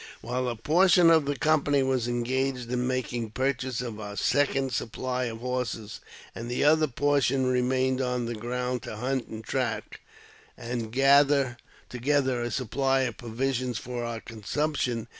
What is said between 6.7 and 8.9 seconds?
portion remained on the ground